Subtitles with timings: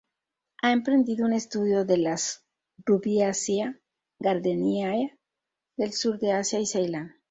[0.63, 2.43] Ha emprendido un estudio de las
[2.87, 5.15] Rubiaceae-Gardeniae
[5.77, 7.17] del sur de Asia y Ceilán.